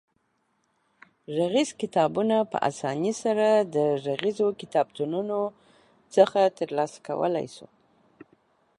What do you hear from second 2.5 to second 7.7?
په اسانۍ سره د غږیزو کتابتونونو څخه ترلاسه کولای شو.